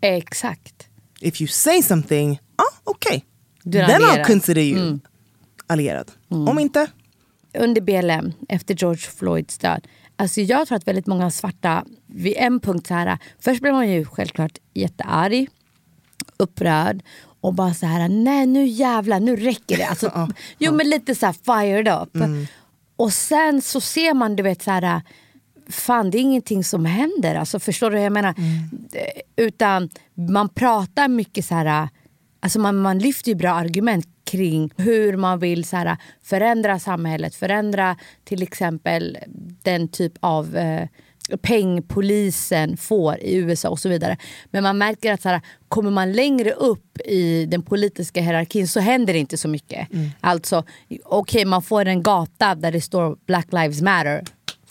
Exakt. 0.02 0.88
If 1.20 1.42
you 1.42 1.48
say 1.48 1.82
something, 1.82 2.40
ah, 2.56 2.64
okej. 2.84 3.26
Okay. 3.66 3.88
Then 3.88 4.02
I'll 4.02 4.24
consider 4.24 4.62
you 4.62 5.00
allierad. 5.68 6.12
Om 6.30 6.60
inte, 6.60 6.88
under 7.54 7.82
BLM, 7.82 8.34
efter 8.50 8.76
George 8.76 9.02
Floyds 9.02 9.58
död. 9.58 9.88
Alltså 10.16 10.42
jag 10.42 10.68
tror 10.68 10.76
att 10.76 10.88
väldigt 10.88 11.08
många 11.08 11.32
svarta, 11.32 11.86
vid 12.08 12.34
en 12.38 12.60
punkt 12.60 12.88
så 12.88 12.94
här, 12.94 13.18
först 13.40 13.62
blev 13.62 13.74
man 13.74 13.90
ju 13.90 14.06
självklart 14.06 14.58
jättearg, 14.74 15.48
upprörd 16.38 17.04
och 17.42 17.54
bara 17.54 17.74
så 17.74 17.86
här, 17.86 18.10
nej 18.10 18.46
nu 18.46 18.66
jävlar, 18.66 19.20
nu 19.20 19.36
räcker 19.36 19.78
det. 19.78 19.86
Alltså, 19.86 20.30
jo 20.58 20.74
men 20.74 20.90
lite 20.90 21.16
så 21.16 21.26
här 21.26 21.34
fired 21.34 21.88
up. 21.88 22.16
Och 22.96 23.14
sen 23.14 23.62
så 23.62 23.82
ser 23.82 24.14
man, 24.14 24.36
du 24.36 24.44
vet 24.44 24.62
så 24.64 24.72
här, 24.72 25.02
fan 25.70 26.12
det 26.12 26.18
är 26.18 26.22
ingenting 26.22 26.64
som 26.64 26.86
händer. 26.86 27.36
Alltså 27.36 27.60
förstår 27.60 27.90
du 27.92 27.98
hur 27.98 28.04
jag 28.04 28.14
menar? 28.14 28.36
Eh, 28.94 29.46
Utan 29.46 29.90
man 30.30 30.50
pratar 30.50 31.08
mycket 31.08 31.46
så 31.46 31.56
här, 31.56 31.90
alltså 32.40 32.60
man, 32.60 32.76
man 32.78 33.00
lyfter 33.00 33.30
ju 33.32 33.36
bra 33.36 33.52
argument 33.52 34.08
kring 34.32 34.72
hur 34.78 35.18
man 35.18 35.40
vill 35.40 35.66
så 35.66 35.78
här, 35.78 35.98
förändra 36.24 36.80
samhället, 36.80 37.36
förändra 37.36 37.96
till 38.24 38.44
exempel 38.44 39.18
den 39.64 39.88
typ 39.88 40.14
av 40.20 40.58
eh, 40.58 40.88
peng 41.42 41.82
polisen 41.84 42.78
får 42.78 43.18
i 43.20 43.36
USA 43.36 43.70
och 43.70 43.80
så 43.80 43.90
vidare. 43.90 44.18
Men 44.52 44.64
man 44.64 44.78
märker 44.78 45.14
att 45.14 45.22
så 45.22 45.30
här, 45.30 45.42
kommer 45.68 45.92
man 45.92 46.12
längre 46.12 46.52
upp 46.52 46.98
i 47.06 47.46
den 47.46 47.62
politiska 47.62 48.22
hierarkin 48.22 48.68
så 48.68 48.80
händer 48.80 49.14
det 49.14 49.20
inte 49.20 49.38
så 49.38 49.48
mycket. 49.48 49.88
Alltså, 50.22 50.64
okej 51.06 51.46
man 51.46 51.62
får 51.62 51.86
en 51.86 52.04
gata 52.04 52.56
där 52.56 52.72
det 52.72 52.82
står 52.82 53.18
Black 53.26 53.48
Lives 53.52 53.82
Matter, 53.82 54.24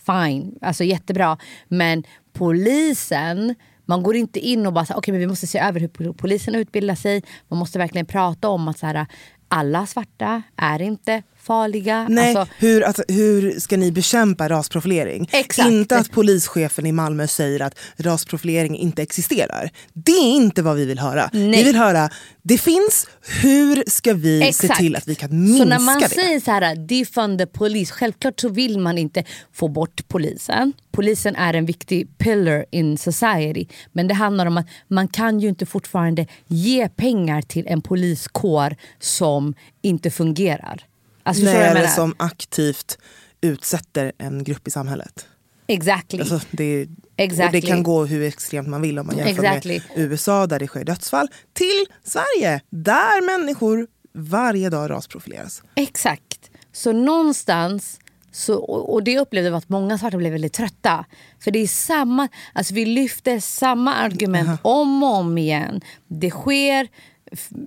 fine, 0.07 0.59
alltså 0.61 0.85
jättebra. 0.85 1.39
Men 1.69 2.05
polisen, 2.33 3.55
man 3.87 4.03
går 4.03 4.17
inte 4.17 4.39
in 4.41 4.67
och 4.67 4.73
bara 4.73 4.87
okej 4.95 5.13
men 5.13 5.21
vi 5.21 5.27
måste 5.27 5.47
se 5.47 5.59
över 5.59 5.81
hur 5.81 5.89
pol- 5.89 6.15
polisen 6.15 6.55
utbildar 6.55 6.95
sig. 6.95 7.23
Man 7.49 7.59
måste 7.59 7.79
verkligen 7.79 8.07
prata 8.07 8.49
om 8.49 8.69
att 8.69 8.79
så 8.79 8.87
här, 8.87 9.07
alla 9.51 9.87
svarta 9.87 10.43
är 10.57 10.83
inte 10.83 11.23
farliga. 11.43 12.07
nej, 12.09 12.37
Alltså, 12.37 12.55
hur, 12.59 12.83
alltså, 12.83 13.05
hur 13.09 13.61
ska 13.61 13.77
ni 13.77 13.93
bekämpa 13.93 14.49
rasprofilering? 14.49 15.29
Exakt. 15.33 15.69
Inte 15.71 15.97
att 15.99 16.11
polischefen 16.11 16.87
i 16.87 16.93
Malmö 16.93 17.27
säger 17.27 17.61
att 17.63 17.79
rasprofilering 17.97 18.77
inte 18.77 19.03
existerar. 19.03 19.71
Det 19.93 20.13
är 20.13 20.33
inte 20.37 20.63
vad 20.63 20.77
vi 20.77 20.85
vill 20.85 20.99
höra. 20.99 21.31
Vi 21.33 21.49
Nej. 21.49 21.65
vill 21.65 21.77
höra, 21.77 22.11
det 22.43 22.59
finns, 22.59 23.07
hur 23.43 23.85
ska 23.87 24.15
vi 24.15 24.41
se 24.41 24.49
Exakt. 24.49 24.81
till 24.81 24.97
att 24.97 25.09
vi 25.09 25.15
kan 25.15 25.43
minska 25.43 25.63
Så 25.63 25.69
när 25.69 25.79
man 25.79 26.01
det? 26.01 26.09
säger 26.09 26.41
så 26.41 26.51
här, 26.51 26.77
defund 26.77 27.39
the 27.39 27.47
police, 27.47 27.93
självklart 27.93 28.41
så 28.41 28.49
vill 28.49 28.79
man 28.79 28.99
inte 28.99 29.25
få 29.53 29.69
bort 29.69 30.09
polisen. 30.09 30.73
Polisen 30.93 31.37
är 31.37 31.55
en 31.55 31.67
viktig 31.67 32.19
pillar 32.19 32.65
in 32.71 32.99
society. 32.99 33.67
Men 33.93 34.09
det 34.09 34.15
handlar 34.15 34.47
om 34.47 34.57
att 34.57 34.67
man 34.89 35.09
kan 35.09 35.41
ju 35.41 35.49
inte 35.49 35.67
fortfarande 35.67 36.27
ge 36.47 36.89
pengar 36.89 37.43
till 37.43 37.67
en 37.67 37.83
poliskår 37.83 38.77
som 38.99 39.55
inte 39.83 40.11
fungerar. 40.11 40.85
Alltså, 41.31 41.47
eller 41.47 41.75
menar? 41.75 41.89
som 41.89 42.15
aktivt 42.19 42.99
utsätter 43.41 44.13
en 44.19 44.45
grupp 44.45 44.69
i 44.69 44.71
samhället. 44.71 45.27
Exactly. 45.67 46.21
Alltså 46.21 46.41
det, 46.51 46.87
Exactly. 47.17 47.61
det 47.61 47.67
kan 47.67 47.83
gå 47.83 48.05
hur 48.05 48.23
extremt 48.23 48.69
man 48.69 48.83
vill 48.83 48.99
om 48.99 49.07
man 49.07 49.17
jämför 49.19 49.45
Exactly. 49.45 49.83
med 49.97 50.05
USA 50.05 50.47
där 50.47 50.59
det 50.59 50.67
sker 50.67 50.85
dödsfall 50.85 51.29
till 51.53 51.87
Sverige 52.05 52.61
där 52.71 53.27
människor 53.39 53.87
varje 54.15 54.71
dag 54.71 54.91
rasprofileras. 54.91 55.63
Exakt. 55.75 56.51
Så 56.73 56.93
någonstans, 56.93 57.99
så, 58.33 58.55
och 58.65 59.05
det 59.05 59.19
upplevde 59.19 59.51
vi 59.51 59.57
att 59.57 59.69
många 59.69 59.99
svarta 59.99 60.17
blev 60.17 60.33
väldigt 60.33 60.53
trötta. 60.53 61.05
För 61.41 61.51
det 61.51 61.59
är 61.59 61.67
samma, 61.67 62.29
alltså 62.53 62.75
vi 62.75 62.85
lyfter 62.85 63.41
samma 63.41 63.95
argument 63.95 64.61
om 64.63 65.03
och 65.03 65.17
om 65.17 65.39
igen. 65.39 65.81
Det 66.09 66.31
sker, 66.31 66.89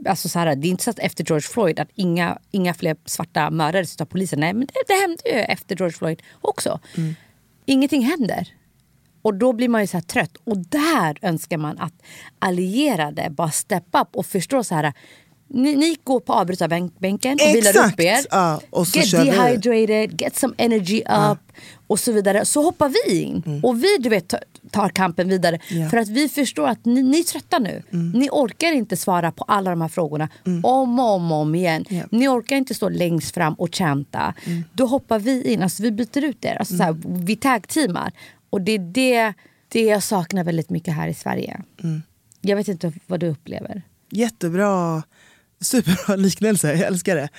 alltså 0.09 0.29
så 0.29 0.39
här, 0.39 0.55
det 0.55 0.67
är 0.67 0.69
inte 0.69 0.83
så 0.83 0.89
att 0.89 0.99
efter 0.99 1.23
George 1.23 1.47
Floyd 1.47 1.79
att 1.79 1.89
inga, 1.95 2.37
inga 2.51 2.73
fler 2.73 2.95
svarta 3.05 3.49
mördades 3.49 4.01
av 4.01 4.05
polisen. 4.05 4.39
Nej 4.39 4.53
men 4.53 4.67
det, 4.67 4.83
det 4.87 4.93
hände 4.93 5.21
ju 5.25 5.53
efter 5.53 5.75
George 5.75 5.97
Floyd 5.97 6.21
också. 6.41 6.79
Ingenting 7.65 8.05
händer. 8.05 8.47
Och 9.21 9.33
då 9.33 9.53
blir 9.53 9.69
man 9.69 9.81
ju 9.81 9.87
så 9.87 10.01
trött. 10.01 10.37
Och 10.43 10.57
där 10.57 11.17
önskar 11.21 11.57
man 11.57 11.79
att 11.79 11.93
allierade 12.39 13.29
bara 13.29 13.51
step 13.51 13.85
up 14.01 14.07
och 14.15 14.25
förstår 14.25 14.63
så 14.63 14.75
här. 14.75 14.93
Ni, 15.47 15.75
ni 15.75 15.97
går 16.03 16.19
på 16.19 16.33
avbrytarbänken 16.33 17.33
och 17.33 17.55
vilar 17.55 17.87
upp 17.87 17.99
er. 17.99 18.17
Ja, 18.31 18.61
och 18.69 18.87
så 18.87 18.99
get 18.99 19.07
kör 19.07 19.23
vi. 19.25 19.31
dehydrated, 19.31 20.21
get 20.21 20.35
some 20.35 20.53
energy 20.57 21.01
up 21.31 21.39
och 21.87 21.99
så 21.99 22.11
vidare. 22.11 22.45
Så 22.45 22.61
hoppar 22.63 22.89
vi 22.89 23.21
in. 23.21 23.61
Och 23.63 23.83
vi 23.83 23.97
du 23.99 24.09
vet, 24.09 24.27
ta- 24.27 24.37
tar 24.71 24.89
kampen 24.89 25.29
vidare. 25.29 25.59
Mm. 25.69 25.83
Ja. 25.83 25.89
För 25.89 25.97
att 25.97 26.07
vi 26.07 26.29
förstår 26.29 26.67
att 26.67 26.85
ni, 26.85 27.01
ni 27.03 27.19
är 27.19 27.23
trötta 27.23 27.59
nu. 27.59 27.83
Ni 28.13 28.29
orkar 28.31 28.71
inte 28.71 28.97
svara 28.97 29.31
på 29.31 29.43
alla 29.43 29.69
de 29.69 29.81
här 29.81 29.87
frågorna 29.87 30.29
om 30.63 30.99
och 30.99 31.05
om, 31.11 31.31
om 31.31 31.55
igen. 31.55 31.85
Ja. 31.89 32.03
Ni 32.11 32.27
orkar 32.27 32.55
inte 32.55 32.73
stå 32.73 32.89
längst 32.89 33.33
fram 33.33 33.53
och 33.53 33.75
chanta. 33.75 34.33
Då 34.73 34.85
hoppar 34.85 35.19
vi 35.19 35.53
in. 35.53 35.63
Alltså, 35.63 35.83
vi 35.83 35.91
byter 35.91 36.23
ut 36.23 36.45
er. 36.45 36.55
Alltså, 36.55 36.77
så 36.77 36.83
här, 36.83 36.95
vi 37.05 37.35
tag-teamar. 37.35 38.11
Och 38.49 38.61
det 38.61 38.71
är 38.71 38.79
det, 38.79 39.33
det 39.67 39.81
jag 39.81 40.03
saknar 40.03 40.43
väldigt 40.43 40.69
mycket 40.69 40.93
här 40.93 41.07
i 41.07 41.13
Sverige. 41.13 41.61
Jag 42.41 42.57
vet 42.57 42.67
inte 42.67 42.93
vad 43.07 43.19
du 43.19 43.27
upplever. 43.27 43.81
Jättebra, 44.09 45.03
superbra 45.63 46.15
liknelse, 46.15 46.71
jag 46.71 46.79
älskar 46.79 47.15
det. 47.15 47.29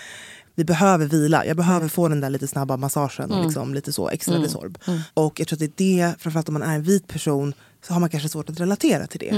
Vi 0.57 0.65
behöver 0.65 1.07
vila, 1.07 1.47
jag 1.47 1.57
behöver 1.57 1.89
få 1.89 2.09
den 2.09 2.21
där 2.21 2.31
lite 2.31 2.47
snabba 2.47 2.77
massagen 2.77 3.33
och 3.33 3.45
liksom 3.45 3.75
lite 3.75 3.93
så 3.93 4.09
extra 4.09 4.35
Resorb. 4.39 4.79
Och 5.15 5.41
jag 5.41 5.49
tror 5.49 5.57
att 5.57 5.77
det 5.77 5.91
är 5.91 6.09
det, 6.09 6.15
framförallt 6.19 6.49
om 6.49 6.53
man 6.53 6.63
är 6.63 6.75
en 6.75 6.83
vit 6.83 7.07
person 7.07 7.55
så 7.87 7.93
har 7.93 8.01
man 8.01 8.11
kanske 8.11 8.29
svårt 8.29 8.51
att 8.51 8.61
relatera 8.61 9.07
till 9.07 9.21
det. 9.21 9.31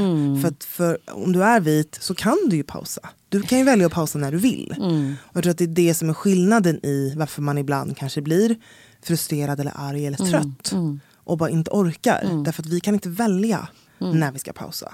För, 0.43 0.49
att 0.49 0.65
för 0.65 0.99
om 1.11 1.33
du 1.33 1.43
är 1.45 1.61
vit 1.61 1.99
så 2.01 2.15
kan 2.15 2.37
du 2.51 2.57
ju 2.57 2.63
pausa. 2.63 3.01
Du 3.29 3.43
kan 3.43 3.59
ju 3.59 3.65
välja 3.65 3.87
att 3.87 3.93
pausa 3.93 4.19
när 4.19 4.33
du 4.33 4.39
vill. 4.39 4.75
Och 5.19 5.37
jag 5.37 5.43
tror 5.43 5.51
att 5.51 5.59
det 5.59 5.65
är 5.65 5.69
det 5.69 5.95
som 5.95 6.11
är 6.11 6.15
skillnaden 6.15 6.87
i 6.87 7.15
varför 7.17 7.43
man 7.43 7.59
ibland 7.59 7.97
kanske 7.97 8.23
blir 8.23 8.57
frustrerad 9.03 9.61
eller 9.61 9.73
arg 9.77 10.07
eller 10.07 10.19
trött. 10.31 10.73
Och 11.25 11.39
bara 11.39 11.51
inte 11.51 11.71
orkar. 11.71 12.43
Därför 12.45 12.63
att 12.63 12.69
vi 12.69 12.81
kan 12.81 12.95
inte 12.95 13.09
välja 13.09 13.69
när 13.99 14.33
vi 14.33 14.39
ska 14.39 14.53
pausa. 14.53 14.93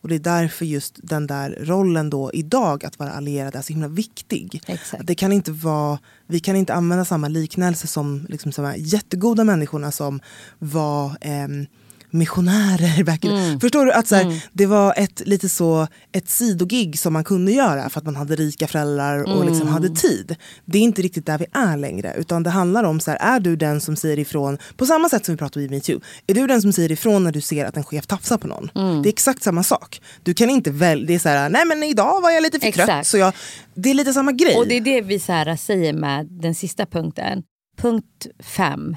Och 0.00 0.08
det 0.08 0.14
är 0.14 0.18
därför 0.18 0.64
just 0.64 1.00
den 1.02 1.26
där 1.26 1.58
rollen 1.60 2.10
då 2.10 2.30
idag 2.32 2.84
att 2.84 2.98
vara 2.98 3.12
allierad 3.12 3.54
är 3.54 3.62
så 3.62 3.72
himla 3.72 3.88
viktig. 3.88 4.62
Exakt. 4.66 5.06
Det 5.06 5.14
kan 5.14 5.32
inte 5.32 5.52
vara, 5.52 5.98
vi 6.26 6.40
kan 6.40 6.56
inte 6.56 6.74
använda 6.74 7.04
samma 7.04 7.28
liknelse 7.28 7.86
som 7.86 8.26
liksom, 8.28 8.52
de 8.56 8.64
här 8.64 8.76
jättegoda 8.76 9.44
människorna 9.44 9.92
som 9.92 10.20
var 10.58 11.16
ehm, 11.20 11.66
missionärer. 12.10 13.04
Back 13.08 13.24
in. 13.24 13.60
Förstår 13.60 13.86
du? 13.86 13.92
att 13.92 14.06
så 14.08 14.14
här, 14.14 14.42
Det 14.52 14.66
var 14.66 14.94
ett 14.96 15.22
lite 15.26 15.48
så 15.48 15.86
ett 16.12 16.28
sidogig 16.28 16.98
som 16.98 17.12
man 17.12 17.24
kunde 17.24 17.52
göra 17.52 17.90
för 17.90 18.00
att 18.00 18.04
man 18.04 18.16
hade 18.16 18.36
rika 18.36 18.66
föräldrar 18.66 19.36
och 19.36 19.44
liksom 19.44 19.68
hade 19.68 19.88
tid. 19.88 20.36
Det 20.64 20.78
är 20.78 20.82
inte 20.82 21.02
riktigt 21.02 21.26
där 21.26 21.38
vi 21.38 21.46
är 21.52 21.76
längre. 21.76 22.14
Utan 22.18 22.42
det 22.42 22.50
handlar 22.50 22.84
om, 22.84 23.00
så 23.00 23.10
här, 23.10 23.18
är 23.36 23.40
du 23.40 23.56
den 23.56 23.80
som 23.80 23.96
säger 23.96 24.18
ifrån, 24.18 24.58
på 24.76 24.86
samma 24.86 25.08
sätt 25.08 25.24
som 25.24 25.34
vi 25.34 25.38
pratade 25.38 25.64
i 25.66 25.68
metoo. 25.68 26.00
Är 26.26 26.34
du 26.34 26.46
den 26.46 26.62
som 26.62 26.72
säger 26.72 26.92
ifrån 26.92 27.24
när 27.24 27.32
du 27.32 27.40
ser 27.40 27.64
att 27.64 27.76
en 27.76 27.84
chef 27.84 28.06
tafsar 28.06 28.38
på 28.38 28.46
någon? 28.46 28.70
Det 29.02 29.08
är 29.08 29.12
exakt 29.12 29.42
samma 29.42 29.62
sak. 29.62 30.00
Du 30.22 30.34
kan 30.34 30.50
inte 30.50 30.70
välja, 30.70 31.06
det 31.06 31.14
är 31.14 31.18
så 31.18 31.28
här, 31.28 31.48
nej 31.50 31.64
men 31.66 31.82
idag 31.82 32.20
var 32.22 32.30
jag 32.30 32.42
lite 32.42 32.60
för 32.60 32.72
trött. 32.72 33.06
Så 33.06 33.18
jag, 33.18 33.32
det 33.74 33.90
är 33.90 33.94
lite 33.94 34.12
samma 34.12 34.32
grej. 34.32 34.56
Och 34.56 34.68
det 34.68 34.74
är 34.74 34.80
det 34.80 35.00
vi 35.00 35.18
så 35.20 35.32
här 35.32 35.56
säger 35.56 35.92
med 35.92 36.26
den 36.30 36.54
sista 36.54 36.86
punkten. 36.86 37.42
Punkt 37.78 38.26
fem. 38.40 38.94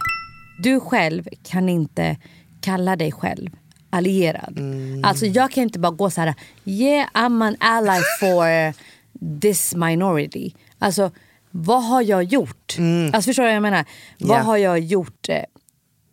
Du 0.64 0.80
själv 0.80 1.28
kan 1.44 1.70
inte 1.70 2.18
kalla 2.62 2.96
dig 2.96 3.12
själv 3.12 3.50
allierad. 3.90 4.60
Alltså 5.04 5.26
jag 5.26 5.52
kan 5.52 5.64
inte 5.64 5.80
bara 5.80 5.92
gå 5.92 6.10
så 6.10 6.22
här, 6.22 6.34
yeah 6.66 7.08
I'm 7.14 7.48
an 7.48 7.56
ally 7.60 8.02
for 8.20 8.74
this 9.42 9.76
minority. 9.76 10.54
Alltså 10.80 11.12
vad 11.52 11.84
har 11.84 12.02
jag 12.02 12.24
gjort? 12.24 12.76
Alltså 13.14 13.30
förstår 13.30 13.44
du 13.44 13.48
vad 13.50 13.56
jag 13.56 13.62
menar? 13.62 13.86
Vad 14.20 14.40
har 14.40 14.58
jag 14.58 14.80
gjort? 14.80 15.30
eh, 15.30 15.44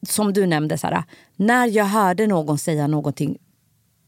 Som 0.08 0.32
du 0.32 0.46
nämnde 0.46 0.78
Sara, 0.78 1.04
när 1.36 1.66
jag 1.66 1.84
hörde 1.84 2.26
någon 2.26 2.58
säga 2.58 2.86
någonting 2.86 3.38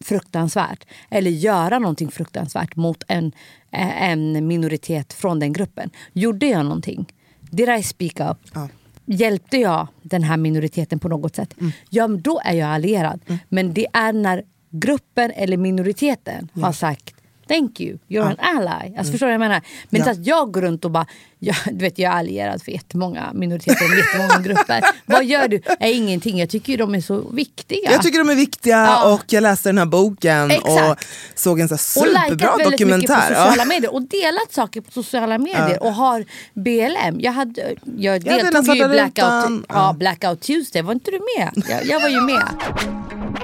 fruktansvärt 0.05 0.85
eller 1.11 1.31
göra 1.31 1.79
någonting 1.79 2.11
fruktansvärt 2.11 2.77
mot 2.77 3.03
en, 3.09 3.33
eh, 3.73 4.11
en 4.11 4.47
minoritet 4.47 5.13
från 5.13 5.39
den 5.41 5.53
gruppen. 5.53 5.91
Gjorde 6.13 6.47
jag 6.47 6.65
någonting? 6.65 7.13
Did 7.41 7.69
I 7.69 7.83
speak 7.83 8.21
up? 8.21 8.39
Ja. 8.55 8.69
Hjälpte 9.13 9.57
jag 9.57 9.87
den 10.03 10.23
här 10.23 10.37
minoriteten 10.37 10.99
på 10.99 11.09
något 11.09 11.37
sätt? 11.37 11.55
Ja, 11.89 12.07
men 12.07 12.21
då 12.21 12.41
är 12.45 12.53
jag 12.53 12.69
allierad. 12.69 13.21
Men 13.49 13.75
det 13.75 13.87
är 13.93 14.13
när 14.13 14.43
gruppen 14.71 15.31
eller 15.31 15.57
minoriteten 15.57 16.49
har 16.55 16.73
sagt 16.73 17.15
thank 17.55 17.81
you, 17.81 17.99
you're 18.09 18.23
an 18.27 18.37
ally. 18.57 18.97
Alltså, 18.99 19.11
Förstår 19.13 19.27
du 19.27 19.33
vad 19.33 19.35
jag 19.35 19.41
menar? 19.49 19.61
Men 19.91 20.01
Mm. 20.01 20.07
Ja. 20.07 20.11
inte 20.13 20.21
att 20.21 20.27
jag 20.27 20.53
går 20.53 20.63
runt 20.63 20.85
och 20.85 20.91
bara, 20.91 21.07
jag, 21.39 21.57
du 21.73 21.79
vet 21.85 21.99
jag 21.99 22.13
är 22.13 22.17
allierad 22.19 22.63
för 22.63 22.73
jättemånga 22.73 23.31
minoriteter 23.35 23.85
och 23.93 23.97
jättemånga 23.99 24.39
grupper. 24.49 24.83
Vad 25.07 25.25
gör 25.25 25.49
du? 25.49 25.61
Är 25.81 25.93
ingenting, 25.93 26.39
jag 26.39 26.49
tycker 26.51 26.73
ju 26.73 26.77
de 26.77 26.95
är 26.95 27.01
så 27.01 27.21
viktiga. 27.33 27.91
Jag 27.93 28.03
tycker 28.03 28.19
de 28.19 28.31
är 28.31 28.35
viktiga 28.35 28.77
Ja. 28.77 29.15
och 29.15 29.25
jag 29.33 29.43
läste 29.43 29.69
den 29.69 29.79
här 29.79 29.87
boken 29.87 30.51
Exakt. 30.51 30.69
och 30.91 30.97
såg 31.35 31.61
en 31.61 31.69
så 31.69 31.75
här 31.75 31.77
och 31.77 31.81
superbra 31.81 32.57
väldigt 32.57 32.67
mycket 32.67 32.87
på 32.89 32.91
dokumentär. 32.97 33.27
sociala 33.35 33.55
Ja. 33.57 33.65
medier 33.65 33.95
och 33.95 34.03
delat 34.03 34.53
saker 34.53 34.81
på 34.81 34.91
sociala 34.91 35.39
medier 35.39 35.83
och 35.83 35.95
har 35.95 36.25
BLM. 36.55 37.21
Jag, 37.21 37.33
hade, 37.33 37.75
jag 37.97 38.25
deltog 38.25 38.77
ju 38.77 38.85
i 38.85 38.89
Blackout, 38.89 39.65
ja, 39.69 39.95
Blackout 39.99 40.41
Tuesday, 40.41 40.83
var 40.83 40.93
inte 40.93 41.11
du 41.11 41.21
med? 41.39 41.65
Jag, 41.71 41.87
jag 41.87 42.01
var 42.01 42.09
ju 42.09 42.21
med. 42.21 42.49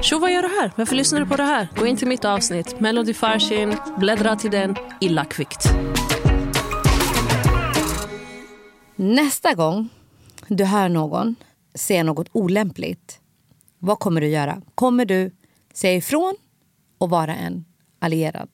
Tjo, 0.02 0.18
vad 0.18 0.32
gör 0.32 0.42
du 0.42 0.48
här? 0.48 0.72
Varför 0.76 0.94
lyssnar 0.96 1.20
du 1.20 1.26
på 1.26 1.36
det 1.36 1.42
här? 1.44 1.68
Gå 1.78 1.86
in 1.86 1.96
till 1.96 2.08
mitt 2.08 2.24
avsnitt, 2.24 2.80
Melody 2.80 3.14
Farshin, 3.14 3.76
bläddra 3.98 4.36
till 4.36 4.50
den 4.50 4.76
illa 5.00 5.24
kvickt. 5.24 5.68
Nästa 8.96 9.54
gång 9.54 9.88
du 10.48 10.64
hör 10.64 10.88
någon 10.88 11.34
säga 11.74 12.02
något 12.02 12.28
olämpligt, 12.32 13.20
vad 13.78 13.98
kommer 13.98 14.20
du 14.20 14.28
göra? 14.28 14.62
Kommer 14.74 15.04
du 15.04 15.30
säga 15.72 15.94
ifrån 15.94 16.34
och 16.98 17.10
vara 17.10 17.36
en 17.36 17.64
allierad? 17.98 18.48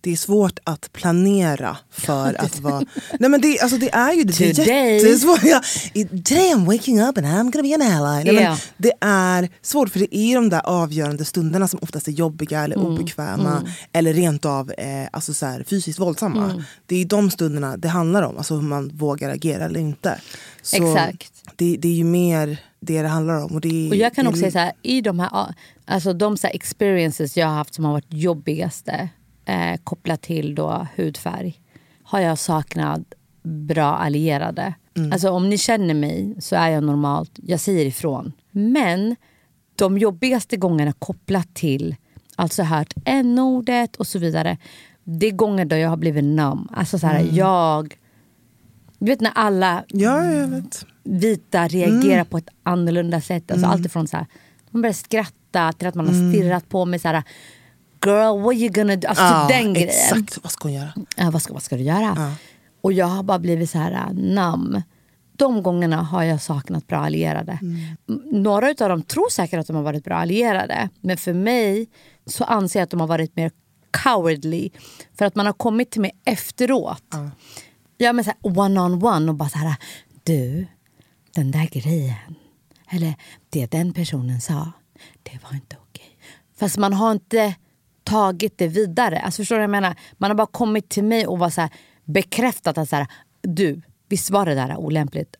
Det 0.00 0.12
är 0.12 0.16
svårt 0.16 0.58
att 0.64 0.92
planera 0.92 1.76
för 1.90 2.44
att 2.44 2.60
vara... 2.60 2.82
Nej 3.20 3.30
men 3.30 3.40
det, 3.40 3.60
alltså 3.60 3.78
det 3.78 3.94
är 3.94 4.12
ju 4.12 4.24
det. 4.24 4.38
Det 4.38 4.50
är 4.50 4.54
Today. 4.54 4.94
jättesvårt. 4.96 5.40
Ja, 5.44 5.60
today 5.94 6.54
I'm 6.54 6.66
waking 6.66 7.00
up 7.02 7.18
and 7.18 7.26
I'm 7.26 7.50
gonna 7.52 7.62
be 7.62 7.74
an 7.74 7.82
ally. 8.04 8.24
Nej, 8.32 8.42
Ja. 8.42 8.50
men 8.50 8.58
det 8.76 8.92
är 9.00 9.48
svårt 9.62 9.88
för 9.90 9.98
det 9.98 10.16
är 10.16 10.34
de 10.34 10.48
där 10.48 10.60
avgörande 10.66 11.24
stunderna 11.24 11.68
som 11.68 11.78
oftast 11.82 12.08
är 12.08 12.12
jobbiga 12.12 12.64
eller 12.64 12.76
Mm, 12.76 12.86
obekväma 12.88 13.62
eller 13.92 14.12
rent 14.14 14.44
av 14.44 14.70
eh, 14.78 15.08
alltså 15.12 15.34
så 15.34 15.46
här, 15.46 15.64
fysiskt 15.68 15.98
våldsamma. 15.98 16.50
Mm. 16.50 16.62
Det 16.86 16.96
är 16.96 17.04
de 17.04 17.30
stunderna 17.30 17.76
det 17.76 17.88
handlar 17.88 18.22
om, 18.22 18.36
alltså 18.38 18.54
hur 18.54 18.62
man 18.62 18.88
vågar 18.88 19.30
agera 19.30 19.64
eller 19.64 19.80
inte. 19.80 20.20
Så 20.62 20.76
Exakt. 20.92 21.32
Det, 21.56 21.76
det 21.76 21.88
är 21.88 21.92
ju 21.92 22.04
mer 22.04 22.58
det 22.80 23.02
det 23.02 23.08
handlar 23.08 23.44
om. 23.44 23.54
Och, 23.54 23.60
det, 23.60 23.88
Och 23.90 23.96
jag 23.96 24.14
kan 24.14 24.24
det, 24.24 24.28
också 24.28 24.40
säga 24.40 24.52
så 24.52 24.58
här, 24.58 24.72
i 24.82 25.00
de 25.00 25.20
här, 25.20 25.54
alltså 25.84 26.12
de 26.12 26.36
så 26.36 26.46
här 26.46 26.54
experiences 26.54 27.36
jag 27.36 27.46
har 27.46 27.54
haft 27.54 27.74
som 27.74 27.84
har 27.84 27.92
varit 27.92 28.06
jobbigaste 28.12 29.08
eh, 29.46 29.76
kopplat 29.84 30.22
till 30.22 30.54
då 30.54 30.86
hudfärg 30.96 31.60
har 32.02 32.20
jag 32.20 32.38
saknat 32.38 33.00
bra 33.42 33.94
allierade. 33.96 34.74
Alltså 35.12 35.30
om 35.30 35.48
ni 35.48 35.58
känner 35.58 35.94
mig 35.94 36.34
så 36.40 36.56
är 36.56 36.68
jag 36.68 36.84
normalt, 36.84 37.30
jag 37.42 37.60
säger 37.60 37.86
ifrån. 37.86 38.32
Men 38.50 39.16
de 39.76 39.98
jobbigaste 39.98 40.56
gångerna 40.56 40.92
kopplat 40.92 41.54
till, 41.54 41.96
alltså 42.36 42.62
hört 42.62 42.94
n-ordet 43.04 43.96
och 43.96 44.06
så 44.06 44.18
vidare. 44.18 44.58
Det 45.04 45.26
är 45.26 45.30
gånger 45.32 45.64
då 45.64 45.76
jag 45.76 45.88
har 45.88 45.96
blivit 45.96 46.24
numb. 46.24 46.68
Alltså 46.74 46.98
så 46.98 47.06
här, 47.06 47.28
jag... 47.32 47.94
Du 48.98 49.06
vet 49.06 49.20
när 49.20 49.32
alla 49.34 49.84
Ja, 49.88 50.20
vita 51.04 51.68
reagerar 51.68 52.14
Mm. 52.14 52.26
på 52.26 52.38
ett 52.38 52.48
annorlunda 52.62 53.20
sätt. 53.20 53.50
Alltså 53.50 53.66
Allt 53.66 53.86
ifrån 53.86 54.08
så 54.08 54.16
här, 54.16 54.26
man 54.70 54.82
börjar 54.82 54.92
skratta 54.94 55.72
till 55.72 55.88
att 55.88 55.94
man 55.94 56.08
Mm. 56.08 56.24
har 56.26 56.32
stirrat 56.32 56.68
på 56.68 56.84
mig 56.84 56.98
så 56.98 57.08
här 57.08 57.22
Girl 58.06 58.42
what 58.42 58.54
you 58.54 58.68
gonna 58.68 58.96
do? 58.96 59.08
Alltså 59.08 59.24
Ja, 59.24 59.46
den 59.50 59.74
grejen. 59.74 59.88
exakt. 59.88 60.38
Vad 60.42 60.52
ska 60.52 60.68
hon 60.68 60.72
göra? 60.72 60.92
Ja, 61.16 61.30
vad, 61.30 61.42
ska, 61.42 61.52
vad 61.52 61.62
ska 61.62 61.76
du 61.76 61.82
göra? 61.82 62.32
Och 62.80 62.92
jag 62.92 63.06
har 63.06 63.22
bara 63.22 63.38
blivit 63.38 63.70
så 63.70 63.78
här 63.78 63.92
äh, 63.92 64.12
nam. 64.14 64.82
De 65.36 65.62
gångerna 65.62 66.02
har 66.02 66.22
jag 66.22 66.42
saknat 66.42 66.86
bra 66.86 66.98
allierade. 66.98 67.58
Mm. 67.62 67.96
Några 68.42 68.68
av 68.68 68.74
dem 68.88 69.02
tror 69.02 69.30
säkert 69.30 69.60
att 69.60 69.66
de 69.66 69.76
har 69.76 69.82
varit 69.82 70.04
bra 70.04 70.16
allierade. 70.16 70.88
Men 71.00 71.16
för 71.16 71.32
mig 71.32 71.88
så 72.26 72.44
anser 72.44 72.80
jag 72.80 72.84
att 72.84 72.90
de 72.90 73.00
har 73.00 73.06
varit 73.06 73.36
mer 73.36 73.50
cowardly. 74.04 74.70
För 75.18 75.24
att 75.24 75.34
man 75.34 75.46
har 75.46 75.52
kommit 75.52 75.90
till 75.90 76.00
mig 76.00 76.10
efteråt. 76.24 77.02
Ja 77.98 78.12
men 78.12 78.24
så 78.24 78.30
här, 78.30 78.58
one 78.58 78.80
on 78.80 79.04
one 79.04 79.28
och 79.30 79.34
bara 79.34 79.48
så 79.48 79.58
här. 79.58 79.74
Du, 80.24 80.66
den 81.34 81.50
där 81.50 81.66
grejen. 81.66 82.34
Eller 82.90 83.14
det 83.50 83.66
den 83.70 83.92
personen 83.92 84.40
sa. 84.40 84.72
Det 85.22 85.38
var 85.42 85.54
inte 85.54 85.76
okej. 85.90 86.18
Fast 86.58 86.76
man 86.76 86.92
har 86.92 87.12
inte 87.12 87.54
tagit 88.06 88.58
det 88.58 88.68
vidare. 88.68 89.18
Alltså 89.18 89.42
förstår 89.42 89.56
du 89.56 89.58
vad 89.58 89.62
jag 89.64 89.70
menar? 89.70 89.94
Man 90.18 90.30
har 90.30 90.34
bara 90.36 90.46
kommit 90.46 90.88
till 90.88 91.04
mig 91.04 91.26
och 91.26 91.38
bara 91.38 91.50
så 91.50 91.60
här, 91.60 91.70
bekräftat 92.04 92.78
att 92.78 92.88
så 92.88 92.96
här, 92.96 93.06
du, 93.42 93.80
visst 94.08 94.30
var 94.30 94.46
det 94.46 94.54
där 94.54 94.76
olämpligt? 94.76 95.36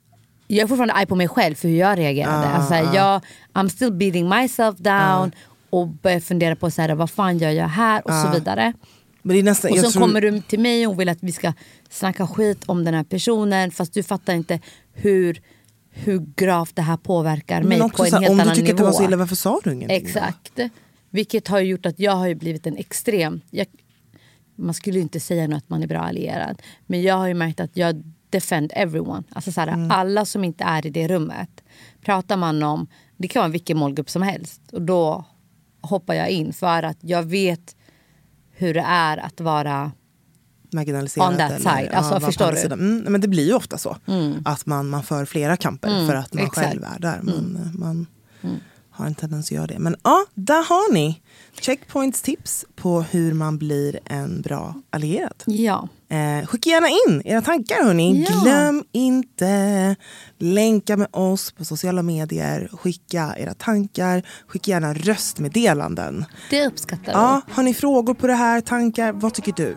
Jag 0.47 0.63
är 0.65 0.67
fortfarande 0.67 0.95
arg 0.95 1.07
på 1.07 1.15
mig 1.15 1.29
själv 1.29 1.55
för 1.55 1.69
hur 1.69 1.77
jag 1.77 1.99
reagerade. 1.99 2.47
alltså, 2.47 2.69
så 2.69 2.75
här, 2.75 2.95
jag, 2.95 3.21
I'm 3.55 3.69
still 3.69 3.93
beating 3.93 4.29
myself 4.29 4.79
down 4.79 5.33
och 5.71 5.89
börjar 5.89 6.21
fundera 6.21 6.57
på 6.57 6.71
så 6.71 6.83
här, 6.83 6.95
vad 6.95 7.11
fan 7.11 7.39
gör 7.39 7.51
jag 7.51 7.69
här 7.69 8.03
och 8.05 8.13
så 8.13 8.31
vidare. 8.39 8.73
Men 9.23 9.45
nästan, 9.45 9.71
Och 9.71 9.79
så 9.79 9.91
tror- 9.91 10.03
kommer 10.03 10.21
du 10.21 10.41
till 10.41 10.61
mig 10.61 10.87
och 10.87 11.01
vill 11.01 11.09
att 11.09 11.19
vi 11.21 11.33
ska 11.33 11.53
snacka 11.91 12.27
skit 12.27 12.63
om 12.67 12.85
den 12.85 12.95
här 12.95 13.05
personen 13.05 13.71
fast 13.71 13.95
du 13.95 14.03
fattar 14.03 14.35
inte 14.35 14.61
hur, 14.93 15.43
hur 15.91 16.27
gravt 16.37 16.77
det 16.77 16.83
här 16.83 16.97
påverkar 16.97 17.63
mig 17.63 17.79
på 17.79 17.85
en 17.85 18.11
så 18.11 18.17
här, 18.17 18.21
helt 18.23 18.31
om 18.31 18.37
du 18.37 18.43
annan 18.43 18.55
tycker 18.55 18.71
att 18.73 18.77
det 18.77 18.83
nivå. 18.83 18.93
var 18.93 18.99
så 18.99 19.05
illa, 19.05 19.17
varför 19.17 19.37
sa 19.37 19.61
du 19.65 19.73
ingenting? 19.73 19.97
då? 19.97 20.69
Vilket 21.17 21.49
har 21.49 21.61
gjort 21.61 21.87
att 21.87 21.99
jag 21.99 22.13
har 22.13 22.35
blivit 22.35 22.67
en 22.67 22.77
extrem... 22.77 23.41
Jag, 23.51 23.67
man 24.57 24.75
skulle 24.75 24.97
ju 24.97 25.03
inte 25.03 25.21
säga 25.21 25.47
nu 25.47 25.57
att 25.57 25.69
man 25.69 25.83
är 25.83 25.87
bra 25.87 25.99
allierad. 25.99 26.63
Men 26.87 27.03
jag 27.03 27.15
har 27.15 27.27
ju 27.27 27.35
märkt 27.35 27.61
att 27.61 27.77
jag 27.77 28.03
defend 28.31 28.73
everyone. 28.75 29.23
Alltså 29.31 29.53
så 29.53 29.61
här, 29.61 29.69
Mm. 29.69 29.91
Alla 29.91 30.25
som 30.25 30.45
inte 30.45 30.65
är 30.65 30.87
i 30.87 30.91
det 30.91 31.09
rummet. 31.09 31.65
Pratar 32.03 32.37
man 32.37 32.63
om, 32.63 32.87
det 33.17 33.29
kan 33.29 33.41
vara 33.41 33.53
vilken 33.53 33.79
målgrupp 33.79 34.11
som 34.11 34.23
helst. 34.23 34.61
Och 34.73 34.83
då 34.83 35.25
hoppar 35.81 36.15
jag 36.15 36.29
in 36.31 36.53
för 36.53 36.83
att 36.83 36.99
jag 37.01 37.23
vet 37.23 37.77
hur 38.51 38.75
det 38.75 38.85
är 38.87 39.17
att 39.17 39.41
vara 39.41 39.93
marginaliserat. 40.73 41.31
On 41.31 41.37
that 41.37 41.51
eller, 41.51 41.71
side. 41.71 41.93
Alltså, 41.93 42.15
på 42.15 42.21
förstår 42.21 42.53
du? 42.53 42.75
Mm, 42.75 42.99
men 42.99 43.21
det 43.21 43.29
blir 43.29 43.47
ju 43.47 43.55
ofta 43.55 43.79
så. 43.79 43.97
Att 44.45 44.67
man, 44.67 44.89
man 44.89 45.03
för 45.03 45.25
flera 45.25 45.57
kamper 45.57 46.07
för 46.07 46.15
att 46.15 46.35
man 46.35 46.45
exakt. 46.45 46.67
själv 46.67 46.85
är 46.85 46.99
där. 46.99 47.21
Man, 47.23 47.71
man 47.75 48.07
har 48.97 49.07
en 49.07 49.15
tendens 49.15 49.47
att 49.47 49.51
göra 49.51 49.67
det. 49.67 49.79
Men 49.79 49.97
ja, 50.05 50.25
där 50.35 50.63
har 50.69 50.93
ni 50.93 51.23
Checkpoints 51.61 52.23
tips 52.23 52.65
på 52.77 53.03
hur 53.03 53.33
man 53.35 53.59
blir 53.59 53.99
en 54.05 54.43
bra 54.43 54.75
allierad. 54.91 55.43
Ja. 55.47 55.89
Eh, 56.09 56.47
skicka 56.47 56.71
gärna 56.71 56.89
in 56.89 57.23
era 57.25 57.43
tankar 57.43 57.85
hörni. 57.85 58.27
Ja. 58.29 58.41
Glöm 58.43 58.85
inte 58.93 59.97
länka 60.39 60.97
med 60.97 61.09
oss 61.11 61.53
på 61.53 61.65
sociala 61.65 62.03
medier. 62.03 62.69
Skicka 62.73 63.35
era 63.39 63.55
tankar. 63.55 64.23
Skicka 64.49 64.71
gärna 64.71 64.95
röstmeddelanden. 64.95 66.25
Det 66.51 66.67
uppskattar 66.67 67.05
vi. 67.05 67.11
Ja, 67.13 67.41
har 67.51 67.63
ni 67.63 67.75
frågor 67.75 68.15
på 68.15 68.27
det 68.27 68.35
här, 68.35 68.61
tankar? 68.61 69.13
Vad 69.13 69.35
tycker 69.35 69.53
du? 69.53 69.77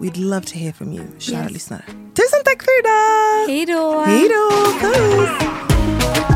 We'd 0.00 0.16
love 0.18 0.46
to 0.46 0.58
hear 0.58 0.72
from 0.72 0.92
you, 0.92 1.04
kära 1.18 1.42
Yes. 1.42 1.52
lyssnare. 1.52 1.82
Tusen 1.88 2.40
tack 2.44 2.62
för 2.62 2.80
idag! 2.80 3.48
Hej 3.48 3.66
då! 3.66 4.04
Hej 4.06 4.28
då! 4.28 6.35